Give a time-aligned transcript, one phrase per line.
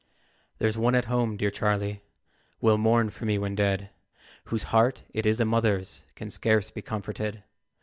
[0.57, 2.01] "There's one at home, dear Charlie,
[2.59, 3.91] Will mourn for me when dead,
[4.45, 7.43] Whose heart it is a mother's Can scarce be comforted.